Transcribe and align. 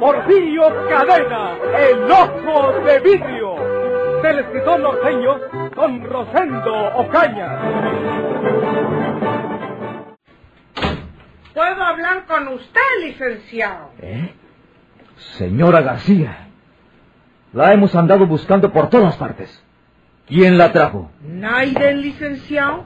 Porfirio 0.00 0.62
Cadena, 0.88 1.58
el 1.78 2.10
ojo 2.10 2.72
de 2.84 3.00
vidrio, 3.00 3.54
del 4.22 4.38
escritor 4.38 4.80
norteño 4.80 5.38
Don 5.76 6.02
Rosendo 6.04 6.74
Ocaña. 6.96 7.58
¿Puedo 11.52 11.82
hablar 11.82 12.24
con 12.26 12.48
usted, 12.48 12.80
licenciado? 13.02 13.90
¿Eh? 13.98 14.32
Señora 15.36 15.82
García, 15.82 16.48
la 17.52 17.74
hemos 17.74 17.94
andado 17.94 18.26
buscando 18.26 18.72
por 18.72 18.88
todas 18.88 19.18
partes. 19.18 19.62
¿Quién 20.26 20.56
la 20.56 20.72
trajo? 20.72 21.10
Naiden, 21.20 22.00
licenciado. 22.00 22.84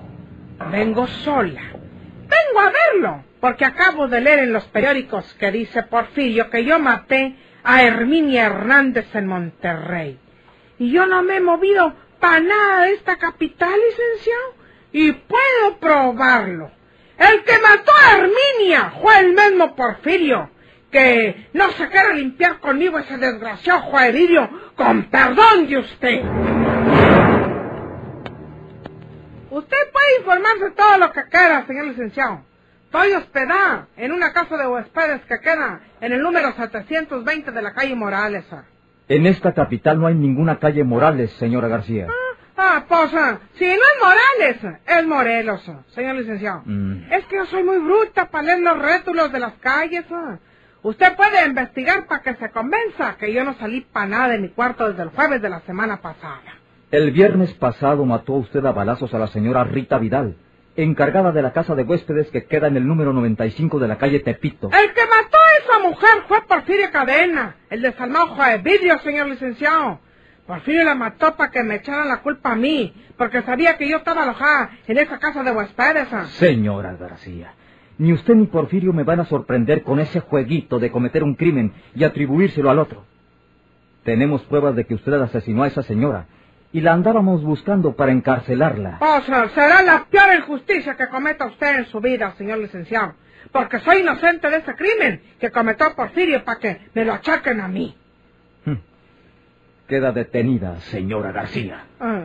Vengo 0.72 1.06
sola. 1.06 1.62
Vengo 1.62 2.60
a 2.60 2.72
verlo, 2.72 3.22
porque 3.44 3.66
acabo 3.66 4.08
de 4.08 4.22
leer 4.22 4.38
en 4.38 4.54
los 4.54 4.64
periódicos 4.68 5.34
que 5.34 5.50
dice 5.50 5.82
Porfirio 5.82 6.48
que 6.48 6.64
yo 6.64 6.78
maté 6.78 7.36
a 7.62 7.82
Herminia 7.82 8.46
Hernández 8.46 9.14
en 9.14 9.26
Monterrey. 9.26 10.18
Y 10.78 10.90
yo 10.90 11.04
no 11.04 11.22
me 11.22 11.36
he 11.36 11.40
movido 11.42 11.92
para 12.20 12.40
nada 12.40 12.84
de 12.84 12.94
esta 12.94 13.16
capital, 13.16 13.68
licenciado. 13.68 14.54
Y 14.92 15.12
puedo 15.12 15.78
probarlo. 15.78 16.70
El 17.18 17.44
que 17.44 17.58
mató 17.58 17.92
a 17.92 18.16
Herminia 18.16 18.94
fue 19.02 19.18
el 19.18 19.34
mismo 19.34 19.76
Porfirio. 19.76 20.48
Que 20.90 21.48
no 21.52 21.70
se 21.72 21.86
quiera 21.90 22.14
limpiar 22.14 22.60
conmigo 22.60 22.98
ese 22.98 23.18
desgraciado 23.18 23.82
Juaririo, 23.82 24.48
con 24.74 25.10
perdón 25.10 25.66
de 25.68 25.76
usted. 25.76 26.22
Usted 29.50 29.90
puede 29.92 30.18
informarse 30.20 30.70
todo 30.70 30.96
lo 30.96 31.12
que 31.12 31.24
quiera, 31.24 31.66
señor 31.66 31.88
licenciado. 31.88 32.53
Estoy 32.94 33.12
hospedada 33.14 33.88
en 33.96 34.12
una 34.12 34.32
casa 34.32 34.56
de 34.56 34.68
huéspedes 34.68 35.22
que 35.22 35.40
queda 35.40 35.80
en 36.00 36.12
el 36.12 36.22
número 36.22 36.52
720 36.52 37.50
de 37.50 37.60
la 37.60 37.72
calle 37.72 37.96
Morales. 37.96 38.44
ah. 38.52 38.62
En 39.08 39.26
esta 39.26 39.52
capital 39.52 39.98
no 39.98 40.06
hay 40.06 40.14
ninguna 40.14 40.60
calle 40.60 40.84
Morales, 40.84 41.32
señora 41.32 41.66
García. 41.66 42.06
Ah, 42.56 42.84
pues, 42.86 43.12
ah, 43.14 43.40
si 43.54 43.64
no 43.64 43.72
es 43.72 44.00
Morales, 44.00 44.78
es 44.86 45.06
Morelos, 45.08 45.68
ah, 45.70 45.80
señor 45.88 46.14
licenciado. 46.14 46.62
Mm. 46.66 47.12
Es 47.12 47.26
que 47.26 47.34
yo 47.34 47.46
soy 47.46 47.64
muy 47.64 47.78
bruta 47.78 48.30
para 48.30 48.44
leer 48.44 48.60
los 48.60 48.78
rétulos 48.78 49.32
de 49.32 49.40
las 49.40 49.54
calles. 49.54 50.04
ah. 50.12 50.38
Usted 50.84 51.16
puede 51.16 51.44
investigar 51.46 52.06
para 52.06 52.22
que 52.22 52.36
se 52.36 52.48
convenza 52.52 53.16
que 53.18 53.32
yo 53.32 53.42
no 53.42 53.54
salí 53.54 53.80
para 53.80 54.06
nada 54.06 54.28
de 54.28 54.38
mi 54.38 54.50
cuarto 54.50 54.88
desde 54.88 55.02
el 55.02 55.08
jueves 55.08 55.42
de 55.42 55.48
la 55.50 55.62
semana 55.62 55.96
pasada. 55.96 56.42
El 56.92 57.10
viernes 57.10 57.54
pasado 57.54 58.04
mató 58.04 58.34
usted 58.34 58.64
a 58.64 58.70
balazos 58.70 59.12
a 59.14 59.18
la 59.18 59.26
señora 59.26 59.64
Rita 59.64 59.98
Vidal, 59.98 60.36
encargada 60.76 61.32
de 61.32 61.42
la 61.42 61.52
casa 61.52 61.74
de 61.74 61.84
huéspedes 61.84 62.30
que 62.30 62.44
queda 62.46 62.66
en 62.66 62.76
el 62.76 62.86
número 62.86 63.12
95 63.12 63.78
de 63.78 63.88
la 63.88 63.98
calle 63.98 64.20
Tepito. 64.20 64.68
El 64.68 64.92
que 64.92 65.02
mató 65.06 65.36
a 65.36 65.62
esa 65.62 65.78
mujer 65.88 66.24
fue 66.28 66.42
Porfirio 66.46 66.90
Cadena, 66.90 67.56
el 67.70 67.82
desalmado 67.82 68.34
de 68.34 68.58
vidrio, 68.58 68.98
señor 68.98 69.28
licenciado. 69.28 70.00
Porfirio 70.46 70.84
la 70.84 70.94
mató 70.94 71.34
para 71.36 71.50
que 71.50 71.62
me 71.62 71.76
echaran 71.76 72.08
la 72.08 72.20
culpa 72.20 72.52
a 72.52 72.56
mí, 72.56 72.92
porque 73.16 73.42
sabía 73.42 73.76
que 73.76 73.88
yo 73.88 73.98
estaba 73.98 74.24
alojada 74.24 74.70
en 74.86 74.98
esa 74.98 75.18
casa 75.18 75.42
de 75.42 75.52
huéspedes. 75.52 76.08
Señora 76.32 76.96
García, 76.96 77.54
ni 77.96 78.12
usted 78.12 78.34
ni 78.34 78.46
Porfirio 78.46 78.92
me 78.92 79.04
van 79.04 79.20
a 79.20 79.24
sorprender 79.24 79.82
con 79.82 80.00
ese 80.00 80.20
jueguito 80.20 80.78
de 80.78 80.90
cometer 80.90 81.22
un 81.22 81.34
crimen 81.34 81.72
y 81.94 82.04
atribuírselo 82.04 82.70
al 82.70 82.78
otro. 82.78 83.04
Tenemos 84.02 84.42
pruebas 84.42 84.76
de 84.76 84.84
que 84.84 84.94
usted 84.94 85.14
asesinó 85.14 85.62
a 85.62 85.68
esa 85.68 85.82
señora 85.82 86.26
y 86.74 86.80
la 86.80 86.92
andábamos 86.92 87.44
buscando 87.44 87.94
para 87.94 88.10
encarcelarla. 88.10 88.98
Pues 88.98 89.28
ah, 89.28 89.48
será 89.54 89.80
la 89.82 90.06
peor 90.10 90.34
injusticia 90.34 90.96
que 90.96 91.06
cometa 91.06 91.46
usted 91.46 91.78
en 91.78 91.86
su 91.86 92.00
vida, 92.00 92.34
señor 92.36 92.58
licenciado, 92.58 93.14
porque 93.52 93.78
soy 93.78 93.98
inocente 93.98 94.50
de 94.50 94.56
ese 94.56 94.74
crimen 94.74 95.22
que 95.38 95.52
cometió 95.52 95.94
Porfirio 95.94 96.44
para 96.44 96.58
que 96.58 96.80
me 96.92 97.04
lo 97.04 97.12
achaquen 97.12 97.60
a 97.60 97.68
mí. 97.68 97.96
Queda 99.86 100.10
detenida, 100.10 100.80
señora 100.80 101.30
García. 101.30 101.84
Ah, 102.00 102.24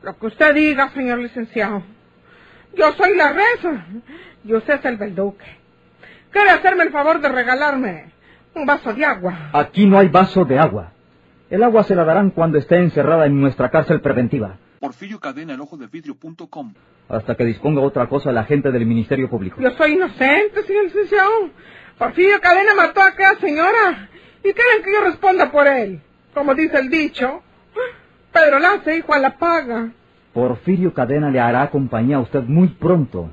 lo 0.00 0.16
que 0.16 0.26
usted 0.26 0.54
diga, 0.54 0.88
señor 0.90 1.18
licenciado. 1.18 1.82
Yo 2.72 2.92
soy 2.92 3.16
la 3.16 3.32
reza 3.32 3.84
y 4.44 4.54
usted 4.54 4.74
es 4.74 4.84
el 4.84 4.96
verduque. 4.96 5.44
¿Quiere 6.30 6.50
hacerme 6.50 6.84
el 6.84 6.92
favor 6.92 7.20
de 7.20 7.30
regalarme 7.30 8.12
un 8.54 8.64
vaso 8.64 8.94
de 8.94 9.04
agua? 9.04 9.50
Aquí 9.52 9.86
no 9.86 9.98
hay 9.98 10.06
vaso 10.06 10.44
de 10.44 10.56
agua. 10.56 10.92
El 11.48 11.62
agua 11.62 11.84
se 11.84 11.94
la 11.94 12.04
darán 12.04 12.30
cuando 12.30 12.58
esté 12.58 12.76
encerrada 12.76 13.26
en 13.26 13.40
nuestra 13.40 13.70
cárcel 13.70 14.00
preventiva, 14.00 14.56
Porfirio 14.80 15.20
Cadena, 15.20 15.54
el 15.54 15.60
ojo 15.60 15.76
de 15.76 15.86
vidrio.com. 15.86 16.74
hasta 17.08 17.34
que 17.34 17.44
disponga 17.44 17.80
otra 17.80 18.08
cosa 18.08 18.30
el 18.30 18.38
agente 18.38 18.70
del 18.70 18.84
Ministerio 18.84 19.30
Público. 19.30 19.60
Yo 19.60 19.70
soy 19.72 19.92
inocente, 19.92 20.62
señor 20.64 20.84
licenciado. 20.84 21.30
Porfirio 21.98 22.40
Cadena 22.40 22.74
mató 22.74 23.00
a 23.00 23.08
aquella 23.08 23.36
señora. 23.40 24.08
¿Y 24.44 24.52
quieren 24.52 24.82
que 24.84 24.92
yo 24.92 25.04
responda 25.04 25.50
por 25.50 25.66
él? 25.66 26.00
Como 26.34 26.54
dice 26.54 26.78
el 26.78 26.90
dicho. 26.90 27.42
Pedro 28.32 28.58
la 28.58 28.72
hace 28.72 28.98
hijo 28.98 29.14
a 29.14 29.18
la 29.18 29.38
paga. 29.38 29.90
Porfirio 30.32 30.92
Cadena 30.92 31.30
le 31.30 31.40
hará 31.40 31.70
compañía 31.70 32.16
a 32.16 32.20
usted 32.20 32.42
muy 32.42 32.68
pronto. 32.68 33.30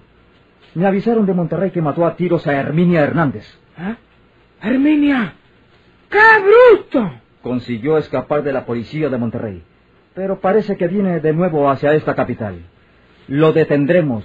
Me 0.76 0.88
avisaron 0.88 1.26
de 1.26 1.34
Monterrey 1.34 1.72
que 1.72 1.82
mató 1.82 2.06
a 2.06 2.16
tiros 2.16 2.48
a 2.48 2.54
Herminia 2.54 3.02
Hernández. 3.02 3.46
¿Eh? 3.78 3.96
Herminia. 4.62 5.34
¡Qué 6.10 6.20
bruto! 6.42 7.12
Consiguió 7.44 7.98
escapar 7.98 8.42
de 8.42 8.54
la 8.54 8.66
policía 8.66 9.10
de 9.10 9.18
Monterrey, 9.18 9.64
pero 10.16 10.40
parece 10.40 10.78
que 10.78 10.88
viene 10.88 11.20
de 11.20 11.34
nuevo 11.34 11.70
hacia 11.70 11.94
esta 11.94 12.16
capital. 12.16 12.62
Lo 13.28 13.52
detendremos 13.52 14.24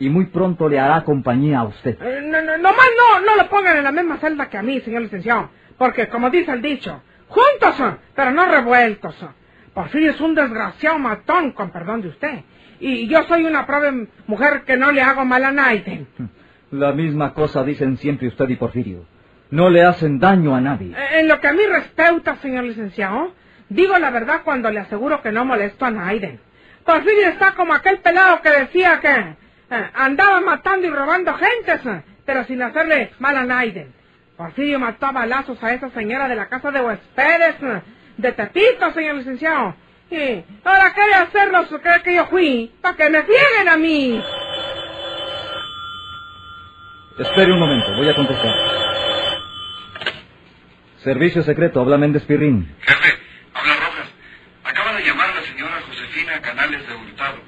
y 0.00 0.10
muy 0.10 0.26
pronto 0.26 0.68
le 0.68 0.80
hará 0.80 1.04
compañía 1.04 1.60
a 1.60 1.64
usted. 1.64 1.96
Eh, 2.02 2.20
no, 2.24 2.42
no, 2.42 2.58
nomás 2.58 2.88
no, 2.98 3.20
no 3.24 3.36
lo 3.36 3.48
pongan 3.48 3.76
en 3.76 3.84
la 3.84 3.92
misma 3.92 4.16
celda 4.18 4.50
que 4.50 4.58
a 4.58 4.62
mí, 4.62 4.80
señor 4.80 5.02
licenciado. 5.02 5.50
Porque, 5.76 6.08
como 6.08 6.30
dice 6.30 6.50
el 6.50 6.60
dicho, 6.60 7.00
juntos 7.28 7.76
son, 7.76 7.98
pero 8.16 8.32
no 8.32 8.44
revueltos. 8.46 9.14
son. 9.14 9.30
Porfirio 9.72 10.10
es 10.10 10.20
un 10.20 10.34
desgraciado 10.34 10.98
matón, 10.98 11.52
con 11.52 11.70
perdón 11.70 12.02
de 12.02 12.08
usted. 12.08 12.40
Y 12.80 13.06
yo 13.06 13.22
soy 13.28 13.44
una 13.44 13.66
pobre 13.66 14.08
mujer 14.26 14.62
que 14.66 14.76
no 14.76 14.90
le 14.90 15.00
hago 15.00 15.24
mal 15.24 15.44
a 15.44 15.52
nadie. 15.52 16.06
La 16.72 16.92
misma 16.92 17.32
cosa 17.34 17.62
dicen 17.62 17.96
siempre 17.96 18.26
usted 18.26 18.48
y 18.48 18.56
Porfirio. 18.56 19.04
No 19.50 19.70
le 19.70 19.82
hacen 19.82 20.18
daño 20.18 20.54
a 20.54 20.60
nadie. 20.60 20.94
Eh, 20.96 21.20
En 21.20 21.28
lo 21.28 21.40
que 21.40 21.48
a 21.48 21.52
mí 21.52 21.62
respecta, 21.66 22.36
señor 22.36 22.64
licenciado, 22.64 23.32
digo 23.68 23.98
la 23.98 24.10
verdad 24.10 24.42
cuando 24.44 24.70
le 24.70 24.80
aseguro 24.80 25.22
que 25.22 25.32
no 25.32 25.44
molesto 25.44 25.84
a 25.86 25.90
nadie. 25.90 26.38
Porfirio 26.84 27.28
está 27.28 27.52
como 27.52 27.74
aquel 27.74 27.98
pelado 27.98 28.40
que 28.42 28.50
decía 28.50 29.00
que 29.00 29.08
eh, 29.10 29.90
andaba 29.94 30.40
matando 30.40 30.86
y 30.86 30.90
robando 30.90 31.34
gentes, 31.34 31.84
eh, 31.86 32.02
pero 32.24 32.44
sin 32.44 32.62
hacerle 32.62 33.10
mal 33.18 33.36
a 33.36 33.44
nadie. 33.44 33.88
Porfirio 34.36 34.78
mató 34.78 35.06
a 35.06 35.12
balazos 35.12 35.62
a 35.62 35.72
esa 35.72 35.90
señora 35.90 36.28
de 36.28 36.36
la 36.36 36.46
casa 36.48 36.70
de 36.70 36.80
huéspedes 36.80 37.56
eh, 37.62 37.82
de 38.18 38.32
Tepito, 38.32 38.92
señor 38.92 39.16
licenciado. 39.16 39.74
Y 40.10 40.42
ahora 40.64 40.92
quiere 40.94 41.14
hacerlos 41.14 41.68
creer 41.82 42.02
que 42.02 42.14
yo 42.14 42.26
fui, 42.26 42.72
para 42.80 42.96
que 42.96 43.10
me 43.10 43.22
cieguen 43.22 43.68
a 43.68 43.76
mí. 43.76 44.22
Espere 47.18 47.52
un 47.52 47.58
momento, 47.58 47.94
voy 47.96 48.08
a 48.08 48.14
contestar. 48.14 48.54
Servicio 51.08 51.42
secreto, 51.42 51.80
habla 51.80 51.96
Méndez 51.96 52.22
Pirrín. 52.24 52.68
Jefe, 52.82 53.18
habla 53.54 53.72
Rojas. 53.76 54.08
Acaba 54.62 54.92
de 54.92 55.06
llamar 55.06 55.34
la 55.34 55.40
señora 55.40 55.80
Josefina 55.88 56.38
Canales 56.42 56.86
de 56.86 56.94
Hurtado. 56.94 57.38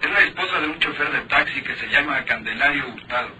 Es 0.00 0.10
la 0.12 0.20
esposa 0.20 0.60
de 0.60 0.68
un 0.68 0.78
chofer 0.78 1.10
de 1.10 1.18
taxi 1.22 1.60
que 1.62 1.74
se 1.74 1.88
llama 1.88 2.24
Candelario 2.24 2.84
Hurtado. 2.94 3.30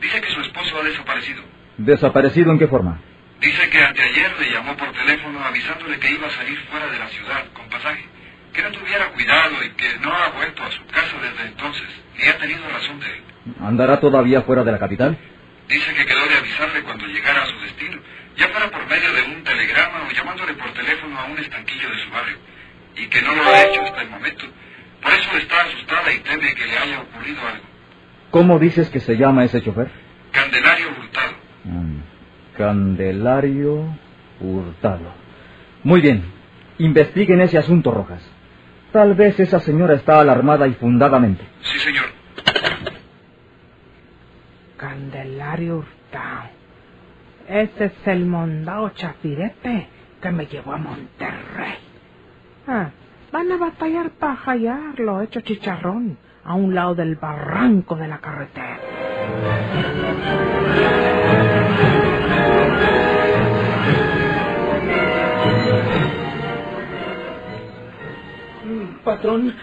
Dice 0.00 0.20
que 0.20 0.30
su 0.30 0.40
esposo 0.42 0.78
ha 0.78 0.84
desaparecido. 0.84 1.42
¿Desaparecido 1.78 2.52
en 2.52 2.60
qué 2.60 2.68
forma? 2.68 3.00
Dice 3.40 3.68
que 3.68 3.82
anteayer 3.82 4.30
le 4.38 4.52
llamó 4.52 4.76
por 4.76 4.92
teléfono 4.92 5.44
avisándole 5.44 5.98
que 5.98 6.12
iba 6.12 6.28
a 6.28 6.30
salir 6.30 6.60
fuera 6.70 6.86
de 6.86 6.98
la 7.00 7.08
ciudad 7.08 7.46
con 7.52 7.68
pasaje. 7.68 8.04
Que 8.52 8.62
no 8.62 8.70
tuviera 8.70 9.06
cuidado 9.08 9.56
y 9.64 9.70
que 9.70 9.98
no 10.04 10.14
ha 10.14 10.28
vuelto 10.28 10.62
a 10.62 10.70
su 10.70 10.86
casa 10.86 11.16
desde 11.20 11.48
entonces, 11.48 11.88
ni 12.16 12.28
ha 12.28 12.38
tenido 12.38 12.60
razón 12.68 13.00
de 13.00 13.06
él. 13.06 13.22
¿Andará 13.60 13.98
todavía 13.98 14.42
fuera 14.42 14.62
de 14.62 14.70
la 14.70 14.78
capital? 14.78 15.18
Dice 15.70 15.94
que 15.94 16.04
quedó 16.04 16.26
de 16.26 16.34
avisarle 16.34 16.82
cuando 16.82 17.06
llegara 17.06 17.44
a 17.44 17.46
su 17.46 17.56
destino, 17.60 18.00
ya 18.36 18.48
fuera 18.48 18.68
por 18.72 18.84
medio 18.88 19.12
de 19.12 19.22
un 19.22 19.44
telegrama 19.44 20.02
o 20.08 20.10
llamándole 20.12 20.54
por 20.54 20.72
teléfono 20.72 21.16
a 21.16 21.26
un 21.26 21.38
estanquillo 21.38 21.88
de 21.90 22.04
su 22.04 22.10
barrio, 22.10 22.36
y 22.96 23.06
que 23.06 23.22
no 23.22 23.34
lo 23.36 23.44
ha 23.44 23.62
hecho 23.62 23.80
hasta 23.82 24.02
el 24.02 24.10
momento. 24.10 24.46
Por 25.00 25.12
eso 25.12 25.36
está 25.36 25.62
asustada 25.62 26.12
y 26.12 26.18
teme 26.18 26.54
que 26.56 26.66
le 26.66 26.76
haya 26.76 27.00
ocurrido 27.00 27.40
algo. 27.46 27.64
¿Cómo 28.32 28.58
dices 28.58 28.90
que 28.90 28.98
se 28.98 29.16
llama 29.16 29.44
ese 29.44 29.62
chofer? 29.62 29.90
Candelario 30.32 30.88
Hurtado. 30.88 31.32
Mm, 31.64 31.98
Candelario 32.56 33.96
Hurtado. 34.40 35.14
Muy 35.84 36.00
bien. 36.00 36.24
Investiguen 36.78 37.42
ese 37.42 37.58
asunto, 37.58 37.92
Rojas. 37.92 38.28
Tal 38.92 39.14
vez 39.14 39.38
esa 39.38 39.60
señora 39.60 39.94
está 39.94 40.20
alarmada 40.20 40.66
y 40.66 40.74
fundadamente. 40.74 41.44
Sí, 41.62 41.78
señor. 41.78 42.06
Candelario 45.10 45.78
Hurtado. 45.78 46.50
Ese 47.48 47.86
es 47.86 48.06
el 48.06 48.26
mondao 48.26 48.90
chafirete 48.90 49.88
que 50.22 50.30
me 50.30 50.46
llevó 50.46 50.72
a 50.72 50.76
Monterrey. 50.76 51.78
Ah, 52.68 52.90
van 53.32 53.50
a 53.50 53.56
batallar 53.56 54.10
para 54.10 54.36
hallarlo 54.36 55.20
hecho 55.20 55.40
chicharrón 55.40 56.16
a 56.44 56.54
un 56.54 56.74
lado 56.76 56.94
del 56.94 57.16
barranco 57.16 57.96
de 57.96 58.06
la 58.06 58.18
carretera. 58.18 58.78
Patrón, 69.04 69.54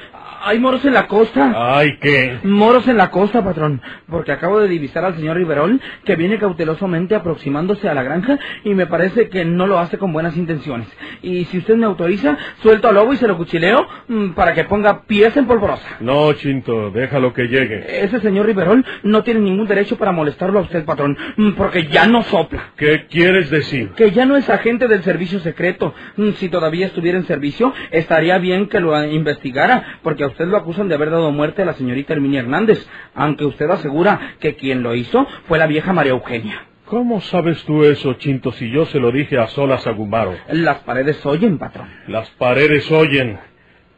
hay 0.48 0.60
moros 0.60 0.84
en 0.86 0.94
la 0.94 1.08
costa. 1.08 1.54
Ay, 1.56 1.98
¿qué? 2.00 2.40
Moros 2.44 2.88
en 2.88 2.98
la 2.98 3.12
costa, 3.12 3.44
patrón, 3.44 3.82
porque 4.10 4.32
acabo 4.32 4.60
de 4.60 4.68
divisar 4.68 5.04
al 5.04 5.16
señor 5.16 5.38
Riverol 5.38 5.82
que 6.06 6.16
viene 6.16 6.38
cautelosamente 6.40 7.16
aproximándose 7.16 7.90
a 7.90 7.94
la 7.94 8.04
granja 8.04 8.40
y 8.64 8.74
me 8.74 8.88
parece 8.88 9.30
que 9.30 9.44
no 9.44 9.68
lo 9.68 9.80
hace 9.80 9.98
con 9.98 10.14
buenas 10.14 10.38
intenciones. 10.38 10.88
Y 11.22 11.46
si 11.46 11.58
usted 11.58 11.76
me 11.76 11.86
autoriza, 11.86 12.38
suelto 12.62 12.88
al 12.88 12.96
lobo 12.96 13.14
y 13.14 13.18
se 13.18 13.28
lo 13.28 13.36
cuchileo 13.38 13.86
mm, 14.08 14.30
para 14.32 14.54
que 14.54 14.64
ponga 14.64 15.02
pies 15.04 15.36
en 15.36 15.48
polvorosa. 15.48 15.86
No, 16.00 16.32
Chinto, 16.34 16.92
déjalo 16.92 17.34
que 17.34 17.48
llegue. 17.48 18.04
Ese 18.06 18.20
señor 18.22 18.46
Riverol 18.46 18.86
no 19.04 19.24
tiene 19.24 19.42
ningún 19.42 19.68
derecho 19.68 19.98
para 19.98 20.12
molestarlo 20.12 20.60
a 20.60 20.64
usted, 20.64 20.86
patrón, 20.86 21.18
mm, 21.36 21.52
porque 21.52 21.88
ya 21.88 22.08
no 22.08 22.24
sopla. 22.24 22.72
¿Qué 22.78 23.06
quieres 23.10 23.50
decir? 23.50 23.90
Que 23.96 24.12
ya 24.12 24.26
no 24.26 24.38
es 24.38 24.50
agente 24.50 24.88
del 24.88 25.04
servicio 25.04 25.40
secreto. 25.40 25.94
Mm, 26.16 26.30
Si 26.38 26.50
todavía 26.50 26.86
estuviera 26.86 27.18
en 27.18 27.26
servicio, 27.26 27.74
estaría 27.90 28.38
bien 28.38 28.68
que 28.68 28.80
lo 28.80 29.04
investigara, 29.04 30.00
porque 30.04 30.24
a 30.24 30.28
usted 30.28 30.37
lo 30.46 30.58
acusan 30.58 30.88
de 30.88 30.96
haber 30.96 31.10
dado 31.10 31.32
muerte 31.32 31.64
a 31.64 31.66
la 31.66 31.74
señorita 31.74 32.14
Herminia 32.14 32.42
Hernández, 32.42 32.88
aunque 33.16 33.46
usted 33.46 33.70
asegura 33.70 34.36
que 34.40 34.56
quien 34.56 34.84
lo 34.84 34.94
hizo 34.94 35.26
fue 35.48 35.58
la 35.58 35.66
vieja 35.68 35.94
María 35.94 36.12
Eugenia. 36.12 36.66
¿Cómo 36.86 37.20
sabes 37.20 37.64
tú 37.66 37.84
eso, 37.84 38.14
Chinto, 38.14 38.52
si 38.52 38.70
yo 38.70 38.86
se 38.86 39.00
lo 39.00 39.12
dije 39.12 39.38
a 39.38 39.48
solas 39.48 39.86
a 39.88 39.92
Gumbaro? 39.92 40.36
Las 40.52 40.78
paredes 40.80 41.26
oyen, 41.26 41.58
patrón. 41.58 41.90
Las 42.08 42.30
paredes 42.32 42.90
oyen. 42.92 43.40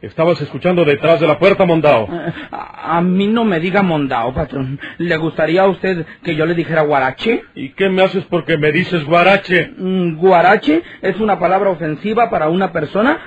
Estabas 0.02 0.40
escuchando 0.40 0.84
detrás 0.84 1.20
de 1.20 1.26
la 1.26 1.38
puerta, 1.38 1.66
Mondao. 1.66 2.08
Eh, 2.10 2.32
A, 2.50 2.96
a 2.96 3.00
mí 3.02 3.26
no 3.26 3.44
me 3.44 3.60
diga 3.60 3.82
mondao, 3.82 4.32
patrón. 4.32 4.80
¿Le 4.96 5.16
gustaría 5.18 5.62
a 5.62 5.68
usted 5.68 6.06
que 6.24 6.34
yo 6.34 6.46
le 6.46 6.54
dijera 6.54 6.80
guarache? 6.82 7.44
¿Y 7.54 7.68
qué 7.74 7.90
me 7.90 8.02
haces 8.02 8.24
porque 8.24 8.56
me 8.56 8.72
dices 8.72 9.04
guarache? 9.04 9.72
Mm, 9.76 10.16
Guarache 10.16 10.82
es 11.02 11.20
una 11.20 11.38
palabra 11.38 11.68
ofensiva 11.70 12.30
para 12.30 12.48
una 12.48 12.72
persona 12.72 13.18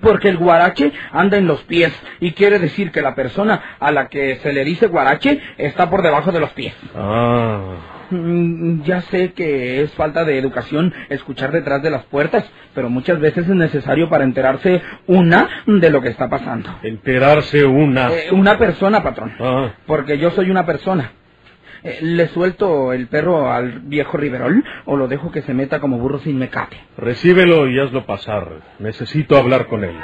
porque 0.00 0.28
el 0.28 0.36
guarache 0.38 0.92
anda 1.12 1.36
en 1.36 1.46
los 1.46 1.62
pies 1.62 1.92
y 2.20 2.32
quiere 2.32 2.58
decir 2.58 2.90
que 2.90 3.02
la 3.02 3.14
persona 3.14 3.76
a 3.78 3.90
la 3.92 4.08
que 4.08 4.36
se 4.36 4.52
le 4.52 4.64
dice 4.64 4.86
guarache 4.88 5.40
está 5.56 5.88
por 5.88 6.02
debajo 6.02 6.32
de 6.32 6.40
los 6.40 6.50
pies. 6.50 6.74
Ah. 6.94 7.74
Mm, 8.10 8.82
Ya 8.84 9.02
sé 9.02 9.32
que 9.34 9.82
es 9.82 9.92
falta 9.92 10.24
de 10.24 10.38
educación 10.38 10.92
escuchar 11.10 11.52
detrás 11.52 11.82
de 11.82 11.90
las 11.90 12.04
puertas, 12.04 12.50
pero 12.74 12.88
muchas 12.88 13.20
veces 13.20 13.48
es 13.48 13.54
necesario 13.54 14.08
para 14.08 14.24
enterarse 14.24 14.82
una 15.06 15.48
de 15.66 15.90
lo 15.90 16.00
que 16.00 16.08
está 16.08 16.28
pasando. 16.28 16.70
Enterarse 16.82 17.64
una. 17.64 18.10
Eh, 18.10 18.28
una 18.32 18.56
persona, 18.58 19.02
patrón. 19.02 19.32
Ah. 19.38 19.72
Porque 19.86 20.18
yo 20.18 20.30
soy 20.30 20.50
una 20.50 20.64
persona. 20.64 21.12
Eh, 21.82 21.98
¿Le 22.02 22.28
suelto 22.28 22.92
el 22.92 23.08
perro 23.08 23.50
al 23.50 23.80
viejo 23.80 24.16
Riverol 24.16 24.64
o 24.86 24.96
lo 24.96 25.08
dejo 25.08 25.30
que 25.30 25.42
se 25.42 25.54
meta 25.54 25.80
como 25.80 25.98
burro 25.98 26.18
sin 26.20 26.38
mecate? 26.38 26.76
Recíbelo 26.96 27.68
y 27.68 27.78
hazlo 27.78 28.04
pasar. 28.06 28.48
Necesito 28.78 29.36
hablar 29.36 29.66
con 29.66 29.84
él. 29.84 29.96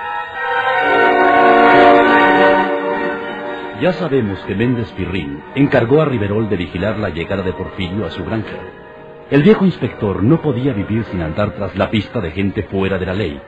Ya 3.80 3.92
sabemos 3.92 4.38
que 4.46 4.54
Méndez 4.54 4.90
Pirrín 4.92 5.42
encargó 5.56 6.00
a 6.00 6.04
Riverol 6.04 6.48
de 6.48 6.56
vigilar 6.56 6.98
la 6.98 7.10
llegada 7.10 7.42
de 7.42 7.52
Porfirio 7.52 8.06
a 8.06 8.10
su 8.10 8.24
granja. 8.24 8.56
El 9.30 9.42
viejo 9.42 9.64
inspector 9.64 10.22
no 10.22 10.40
podía 10.42 10.72
vivir 10.72 11.04
sin 11.04 11.22
andar 11.22 11.52
tras 11.56 11.76
la 11.76 11.90
pista 11.90 12.20
de 12.20 12.30
gente 12.30 12.62
fuera 12.64 12.98
de 12.98 13.06
la 13.06 13.14
ley, 13.14 13.40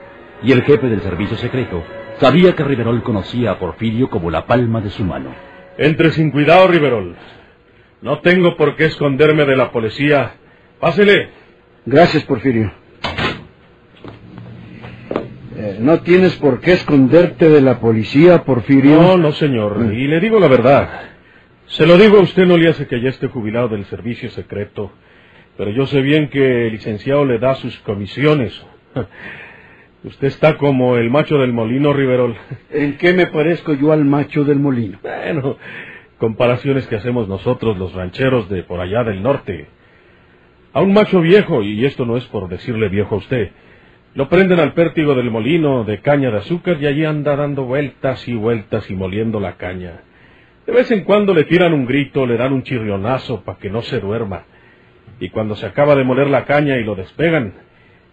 y 0.42 0.52
el 0.52 0.62
jefe 0.62 0.88
del 0.88 1.00
servicio 1.02 1.36
secreto 1.36 1.84
sabía 2.18 2.54
que 2.54 2.64
Riverol 2.64 3.02
conocía 3.02 3.52
a 3.52 3.58
Porfirio 3.58 4.10
como 4.10 4.30
la 4.30 4.46
palma 4.46 4.80
de 4.80 4.90
su 4.90 5.04
mano. 5.04 5.32
Entre 5.78 6.10
sin 6.10 6.30
cuidado, 6.30 6.66
Riverol. 6.66 7.14
No 8.06 8.20
tengo 8.20 8.56
por 8.56 8.76
qué 8.76 8.84
esconderme 8.84 9.44
de 9.46 9.56
la 9.56 9.72
policía. 9.72 10.34
Pásele. 10.78 11.28
Gracias, 11.84 12.22
Porfirio. 12.22 12.72
Eh, 15.56 15.78
no 15.80 15.98
tienes 16.02 16.36
por 16.36 16.60
qué 16.60 16.74
esconderte 16.74 17.48
de 17.48 17.60
la 17.60 17.80
policía, 17.80 18.44
Porfirio. 18.44 19.02
No, 19.02 19.16
no, 19.16 19.32
señor. 19.32 19.92
Y 19.92 20.06
le 20.06 20.20
digo 20.20 20.38
la 20.38 20.46
verdad. 20.46 20.88
Se 21.66 21.84
lo 21.84 21.98
digo 21.98 22.18
a 22.18 22.20
usted, 22.20 22.46
no 22.46 22.56
le 22.56 22.68
hace 22.68 22.86
que 22.86 23.00
ya 23.00 23.08
esté 23.08 23.26
jubilado 23.26 23.70
del 23.70 23.84
servicio 23.86 24.30
secreto. 24.30 24.92
Pero 25.56 25.72
yo 25.72 25.84
sé 25.86 26.00
bien 26.00 26.28
que 26.28 26.68
el 26.68 26.74
licenciado 26.74 27.24
le 27.24 27.40
da 27.40 27.56
sus 27.56 27.76
comisiones. 27.80 28.64
Usted 30.04 30.28
está 30.28 30.56
como 30.56 30.96
el 30.96 31.10
macho 31.10 31.38
del 31.38 31.52
molino, 31.52 31.92
Riverol. 31.92 32.36
¿En 32.70 32.98
qué 32.98 33.12
me 33.12 33.26
parezco 33.26 33.74
yo 33.74 33.90
al 33.90 34.04
macho 34.04 34.44
del 34.44 34.60
molino? 34.60 35.00
Bueno, 35.02 35.58
comparaciones 36.18 36.86
que 36.86 36.96
hacemos 36.96 37.28
nosotros 37.28 37.76
los 37.78 37.92
rancheros 37.92 38.48
de 38.48 38.62
por 38.62 38.80
allá 38.80 39.04
del 39.04 39.22
norte. 39.22 39.68
A 40.72 40.80
un 40.80 40.92
macho 40.92 41.20
viejo, 41.20 41.62
y 41.62 41.84
esto 41.84 42.04
no 42.04 42.16
es 42.16 42.24
por 42.26 42.48
decirle 42.48 42.88
viejo 42.88 43.14
a 43.14 43.18
usted, 43.18 43.50
lo 44.14 44.28
prenden 44.28 44.60
al 44.60 44.72
pértigo 44.72 45.14
del 45.14 45.30
molino 45.30 45.84
de 45.84 46.00
caña 46.00 46.30
de 46.30 46.38
azúcar 46.38 46.78
y 46.80 46.86
allí 46.86 47.04
anda 47.04 47.36
dando 47.36 47.64
vueltas 47.64 48.26
y 48.28 48.34
vueltas 48.34 48.90
y 48.90 48.94
moliendo 48.94 49.40
la 49.40 49.56
caña. 49.56 50.00
De 50.66 50.72
vez 50.72 50.90
en 50.90 51.04
cuando 51.04 51.34
le 51.34 51.44
tiran 51.44 51.74
un 51.74 51.84
grito, 51.84 52.26
le 52.26 52.36
dan 52.36 52.52
un 52.52 52.62
chirrionazo 52.62 53.42
para 53.42 53.58
que 53.58 53.70
no 53.70 53.82
se 53.82 54.00
duerma. 54.00 54.44
Y 55.20 55.28
cuando 55.28 55.54
se 55.54 55.66
acaba 55.66 55.94
de 55.94 56.04
moler 56.04 56.28
la 56.28 56.44
caña 56.44 56.76
y 56.78 56.84
lo 56.84 56.94
despegan, 56.94 57.54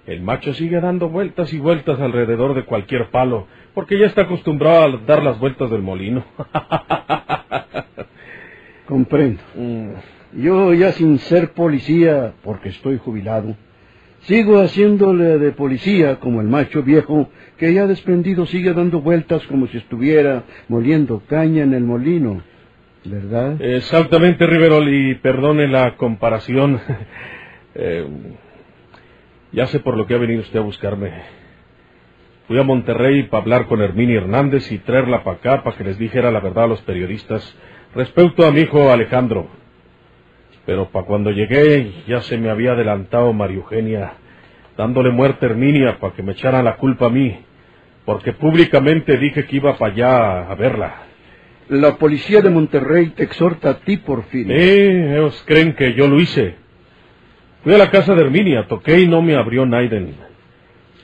el 0.05 0.21
macho 0.21 0.53
sigue 0.53 0.81
dando 0.81 1.07
vueltas 1.07 1.53
y 1.53 1.59
vueltas 1.59 1.99
alrededor 1.99 2.53
de 2.53 2.65
cualquier 2.65 3.09
palo, 3.09 3.47
porque 3.73 3.97
ya 3.97 4.05
está 4.05 4.23
acostumbrado 4.23 4.83
a 4.83 4.97
dar 5.05 5.23
las 5.23 5.39
vueltas 5.39 5.71
del 5.71 5.81
molino. 5.81 6.25
Comprendo. 8.93 9.41
Yo 10.33 10.71
ya 10.75 10.91
sin 10.91 11.17
ser 11.17 11.53
policía, 11.53 12.33
porque 12.43 12.69
estoy 12.69 12.99
jubilado, 12.99 13.55
sigo 14.19 14.61
haciéndole 14.61 15.39
de 15.39 15.51
policía 15.51 16.19
como 16.19 16.41
el 16.41 16.47
macho 16.47 16.83
viejo 16.83 17.27
que 17.57 17.73
ya 17.73 17.87
desprendido 17.87 18.45
sigue 18.45 18.71
dando 18.71 19.01
vueltas 19.01 19.41
como 19.47 19.65
si 19.65 19.77
estuviera 19.77 20.43
moliendo 20.67 21.23
caña 21.27 21.63
en 21.63 21.73
el 21.73 21.83
molino. 21.83 22.43
¿Verdad? 23.03 23.59
Exactamente, 23.59 24.45
Riverol, 24.45 24.87
y 24.87 25.15
perdone 25.15 25.67
la 25.67 25.97
comparación. 25.97 26.79
Eh, 27.75 28.07
ya 29.51 29.65
sé 29.65 29.79
por 29.79 29.97
lo 29.97 30.05
que 30.05 30.13
ha 30.13 30.19
venido 30.19 30.41
usted 30.41 30.59
a 30.59 30.61
buscarme. 30.61 31.11
Fui 32.47 32.59
a 32.59 32.63
Monterrey 32.63 33.23
para 33.23 33.41
hablar 33.41 33.65
con 33.65 33.81
Herminia 33.81 34.17
Hernández 34.17 34.71
y 34.71 34.77
traerla 34.77 35.23
para 35.23 35.37
acá 35.37 35.63
para 35.63 35.75
que 35.75 35.83
les 35.83 35.97
dijera 35.97 36.29
la 36.29 36.39
verdad 36.39 36.65
a 36.65 36.67
los 36.67 36.81
periodistas 36.83 37.57
respecto 37.95 38.45
a 38.45 38.51
mi 38.51 38.61
hijo 38.61 38.91
Alejandro. 38.91 39.47
Pero 40.65 40.89
para 40.89 41.05
cuando 41.05 41.31
llegué 41.31 41.91
ya 42.07 42.21
se 42.21 42.37
me 42.37 42.49
había 42.49 42.71
adelantado 42.71 43.33
María 43.33 43.57
Eugenia, 43.57 44.13
dándole 44.77 45.11
muerte 45.11 45.45
a 45.45 45.49
Herminia 45.49 45.99
para 45.99 46.13
que 46.13 46.23
me 46.23 46.31
echaran 46.31 46.65
la 46.65 46.77
culpa 46.77 47.07
a 47.07 47.09
mí, 47.09 47.37
porque 48.05 48.33
públicamente 48.33 49.17
dije 49.17 49.45
que 49.45 49.55
iba 49.57 49.77
para 49.77 49.93
allá 49.93 50.51
a 50.51 50.55
verla. 50.55 50.95
La 51.69 51.97
policía 51.97 52.41
de 52.41 52.49
Monterrey 52.49 53.07
te 53.09 53.23
exhorta 53.23 53.69
a 53.69 53.79
ti, 53.79 53.97
Porfirio. 53.97 54.55
Eh, 54.55 55.13
ellos 55.13 55.43
creen 55.45 55.73
que 55.73 55.93
yo 55.93 56.07
lo 56.07 56.19
hice. 56.19 56.55
Fui 57.63 57.73
a 57.73 57.77
la 57.77 57.89
casa 57.89 58.13
de 58.13 58.21
Herminia, 58.21 58.67
toqué 58.67 58.99
y 58.99 59.07
no 59.07 59.21
me 59.21 59.35
abrió 59.35 59.65
Naiden. 59.65 60.15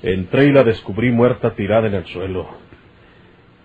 Entré 0.03 0.45
y 0.45 0.51
la 0.51 0.63
descubrí 0.63 1.11
muerta 1.11 1.55
tirada 1.55 1.87
en 1.87 1.95
el 1.95 2.05
suelo. 2.05 2.49